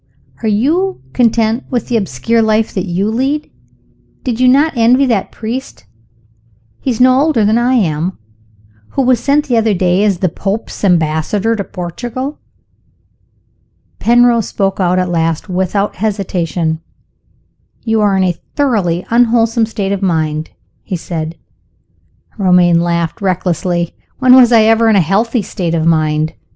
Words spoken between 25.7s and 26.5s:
of mind?"